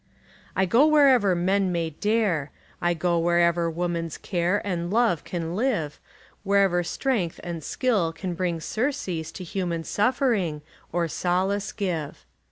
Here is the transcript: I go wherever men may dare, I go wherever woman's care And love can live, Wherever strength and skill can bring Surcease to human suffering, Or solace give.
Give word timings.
I 0.55 0.65
go 0.65 0.87
wherever 0.87 1.35
men 1.35 1.71
may 1.71 1.91
dare, 1.91 2.49
I 2.81 2.95
go 2.95 3.19
wherever 3.19 3.69
woman's 3.69 4.17
care 4.17 4.59
And 4.65 4.89
love 4.89 5.23
can 5.23 5.55
live, 5.55 5.99
Wherever 6.43 6.83
strength 6.83 7.39
and 7.43 7.63
skill 7.63 8.11
can 8.11 8.33
bring 8.33 8.61
Surcease 8.61 9.31
to 9.33 9.43
human 9.43 9.83
suffering, 9.83 10.63
Or 10.91 11.07
solace 11.07 11.71
give. 11.71 12.25